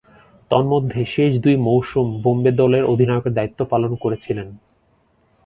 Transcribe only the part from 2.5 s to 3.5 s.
দলের অধিনায়কের